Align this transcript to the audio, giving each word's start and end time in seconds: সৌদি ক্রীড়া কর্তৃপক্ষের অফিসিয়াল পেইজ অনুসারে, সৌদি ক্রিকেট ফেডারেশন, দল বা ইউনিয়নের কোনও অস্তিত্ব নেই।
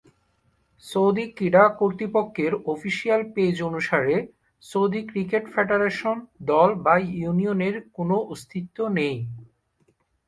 সৌদি 0.85 1.25
ক্রীড়া 1.35 1.63
কর্তৃপক্ষের 1.79 2.53
অফিসিয়াল 2.65 3.21
পেইজ 3.35 3.57
অনুসারে, 3.61 4.15
সৌদি 4.63 5.01
ক্রিকেট 5.07 5.43
ফেডারেশন, 5.53 6.17
দল 6.43 6.69
বা 6.85 6.95
ইউনিয়নের 7.13 7.75
কোনও 7.93 8.17
অস্তিত্ব 8.25 8.77
নেই। 8.97 9.17